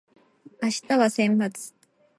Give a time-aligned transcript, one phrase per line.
[0.63, 1.75] 明日は先発